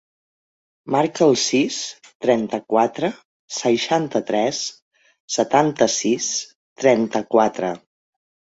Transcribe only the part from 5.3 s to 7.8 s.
setanta-sis, trenta-quatre.